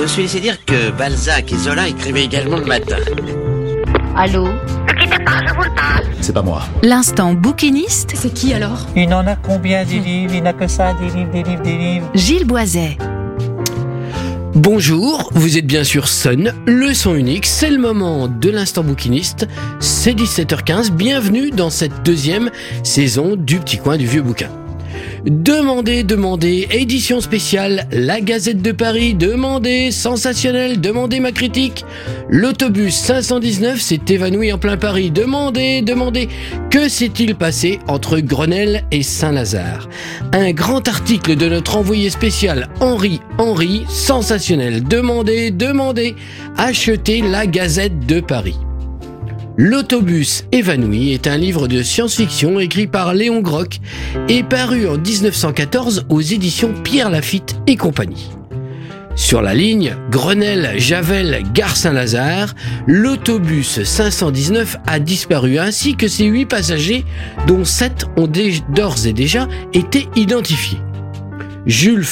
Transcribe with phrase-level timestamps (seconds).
[0.00, 2.96] Je suis laissé dire que Balzac et Zola écrivaient également le matin.
[4.16, 4.48] Allô
[6.22, 6.62] C'est pas moi.
[6.82, 8.86] L'instant bouquiniste, C'est qui alors?
[8.96, 10.34] Il n'en a combien des livres?
[10.34, 12.10] Il n'a que ça, des livres, des livres, des livres.
[12.14, 12.96] Gilles Boiset.
[14.54, 19.46] Bonjour, vous êtes bien sûr Sun, le son unique, c'est le moment de l'instant bouquiniste,
[19.80, 22.50] c'est 17h15, bienvenue dans cette deuxième
[22.82, 24.48] saison du petit coin du vieux bouquin.
[25.24, 31.84] Demandez, demandez, édition spéciale, la Gazette de Paris, demandez, sensationnel, demandez ma critique.
[32.28, 36.28] L'autobus 519 s'est évanoui en plein Paris, demandez, demandez,
[36.70, 39.88] que s'est-il passé entre Grenelle et Saint-Lazare?
[40.32, 46.14] Un grand article de notre envoyé spécial Henri Henri, sensationnel, demandez, demandez,
[46.56, 48.56] achetez la Gazette de Paris.
[49.62, 53.80] L'autobus évanoui est un livre de science-fiction écrit par Léon Groc
[54.26, 58.30] et paru en 1914 aux éditions Pierre Lafitte et compagnie.
[59.16, 62.54] Sur la ligne Grenelle, Javel, Gare Saint-Lazare,
[62.86, 67.04] l'autobus 519 a disparu ainsi que ses huit passagers
[67.46, 68.30] dont sept ont
[68.70, 70.78] d'ores et déjà été identifiés.
[71.66, 72.06] Jules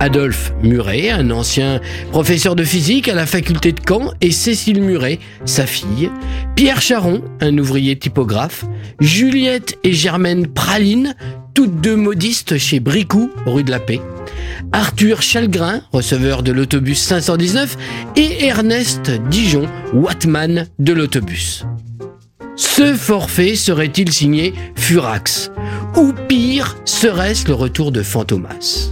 [0.00, 5.18] Adolphe Muret, un ancien professeur de physique à la faculté de Caen, et Cécile Muret,
[5.44, 6.10] sa fille,
[6.54, 8.64] Pierre Charon, un ouvrier typographe,
[9.00, 11.14] Juliette et Germaine Praline,
[11.54, 14.00] toutes deux modistes chez Bricou, rue de la Paix,
[14.72, 17.76] Arthur Chalgrin, receveur de l'autobus 519,
[18.16, 21.64] et Ernest Dijon, Watman de l'autobus.
[22.54, 25.50] Ce forfait serait-il signé Furax?
[25.96, 28.90] Ou pire, serait-ce le retour de Fantomas?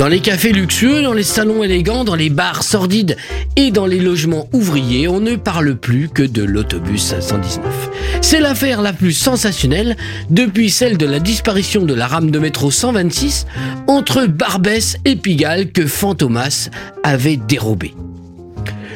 [0.00, 3.18] Dans les cafés luxueux, dans les salons élégants, dans les bars sordides
[3.56, 7.90] et dans les logements ouvriers, on ne parle plus que de l'autobus 519.
[8.22, 9.98] C'est l'affaire la plus sensationnelle
[10.30, 13.46] depuis celle de la disparition de la rame de métro 126
[13.88, 16.70] entre Barbès et Pigalle que Fantomas
[17.02, 17.92] avait dérobé.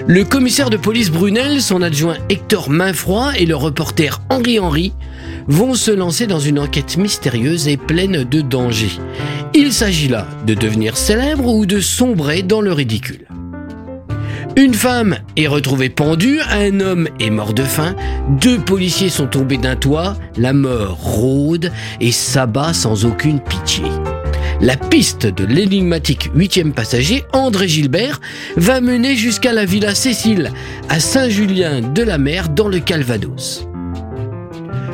[0.06, 4.92] Le commissaire de police Brunel, son adjoint Hector Mainfroid et le reporter Henri Henry
[5.48, 8.98] vont se lancer dans une enquête mystérieuse et pleine de dangers.
[9.54, 13.26] Il s'agit là de devenir célèbre ou de sombrer dans le ridicule.
[14.56, 17.97] Une femme est retrouvée pendue, un homme est mort de faim,
[18.28, 21.72] deux policiers sont tombés d'un toit, la mort rôde
[22.03, 23.84] et s'abat sans aucune pitié.
[24.60, 28.20] La piste de l'énigmatique huitième passager, André Gilbert,
[28.56, 30.53] va mener jusqu'à la villa Cécile,
[30.88, 33.66] à Saint-Julien-de-la-Mer, dans le Calvados.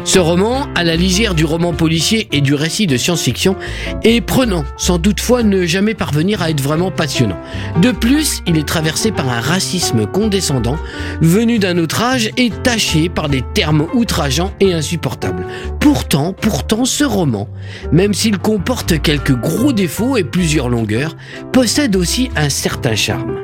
[0.05, 3.57] Ce roman, à la lisière du roman policier et du récit de science-fiction,
[4.03, 7.39] est prenant, sans toutefois ne jamais parvenir à être vraiment passionnant.
[7.83, 10.79] De plus, il est traversé par un racisme condescendant,
[11.21, 15.47] venu d'un autre âge et taché par des termes outrageants et insupportables.
[15.81, 17.49] Pourtant, pourtant, ce roman,
[17.93, 21.17] même s'il comporte quelques gros défauts et plusieurs longueurs,
[21.53, 23.37] possède aussi un certain charme.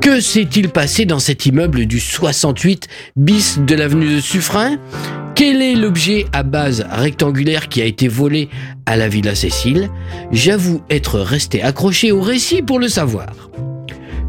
[0.00, 4.78] Que s'est-il passé dans cet immeuble du 68 bis de l'avenue de Suffren?
[5.34, 8.48] Quel est l'objet à base rectangulaire qui a été volé
[8.86, 9.88] à la Villa Cécile?
[10.30, 13.50] J'avoue être resté accroché au récit pour le savoir.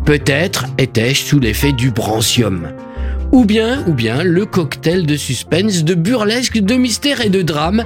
[0.05, 2.69] Peut-être étais-je sous l'effet du brancium.
[3.31, 7.83] Ou bien, ou bien, le cocktail de suspense, de burlesque, de mystère et de drame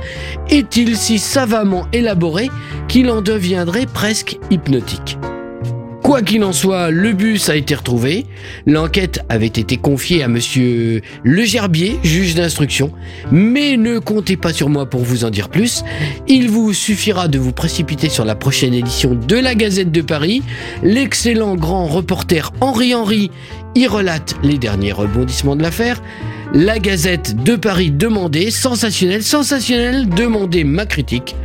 [0.50, 2.50] est-il si savamment élaboré
[2.88, 5.18] qu'il en deviendrait presque hypnotique?
[6.18, 8.26] Quoi qu'il en soit, le bus a été retrouvé.
[8.66, 12.92] L'enquête avait été confiée à monsieur Le Gerbier, juge d'instruction.
[13.32, 15.84] Mais ne comptez pas sur moi pour vous en dire plus.
[16.28, 20.42] Il vous suffira de vous précipiter sur la prochaine édition de la Gazette de Paris.
[20.82, 23.30] L'excellent grand reporter Henri Henry
[23.76, 26.02] y relate les derniers rebondissements de l'affaire.
[26.52, 31.36] La Gazette de Paris demandée, sensationnelle, sensationnelle, demandez ma critique.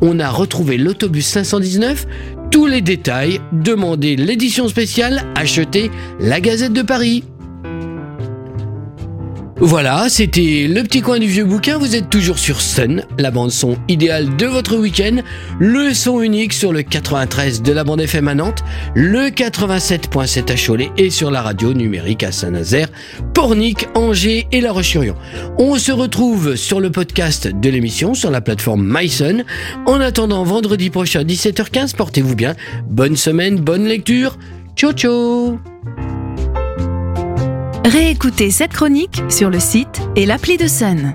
[0.00, 2.06] On a retrouvé l'autobus 519,
[2.52, 5.90] tous les détails, demandez l'édition spéciale, achetez
[6.20, 7.24] la Gazette de Paris.
[9.64, 11.78] Voilà, c'était le petit coin du vieux bouquin.
[11.78, 15.18] Vous êtes toujours sur Sun, la bande son idéale de votre week-end.
[15.60, 18.34] Le son unique sur le 93 de la bande FM à
[18.96, 22.88] le 87.7 à Cholet et sur la radio numérique à Saint-Nazaire,
[23.34, 25.14] Pornic, Angers et La Roche-sur-Yon.
[25.58, 29.44] On se retrouve sur le podcast de l'émission sur la plateforme MySun.
[29.86, 32.56] En attendant vendredi prochain 17h15, portez-vous bien.
[32.90, 34.38] Bonne semaine, bonne lecture.
[34.74, 35.60] Ciao ciao
[37.84, 41.14] Réécoutez cette chronique sur le site et l'appli de Sun.